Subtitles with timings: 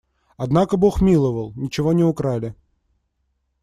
[0.35, 2.55] Однако бог миловал– ничего не украли.